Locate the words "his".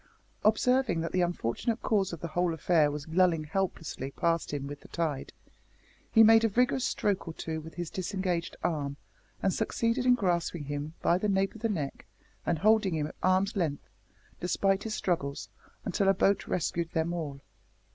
7.75-7.91, 14.81-14.95